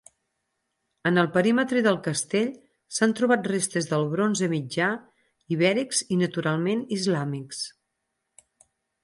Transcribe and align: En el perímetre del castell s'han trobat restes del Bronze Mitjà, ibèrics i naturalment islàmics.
En 1.09 1.21
el 1.23 1.27
perímetre 1.33 1.83
del 1.87 1.99
castell 2.07 2.49
s'han 2.97 3.13
trobat 3.19 3.45
restes 3.51 3.91
del 3.91 4.07
Bronze 4.15 4.49
Mitjà, 4.55 4.89
ibèrics 5.57 6.03
i 6.17 6.19
naturalment 6.25 6.83
islàmics. 6.99 7.63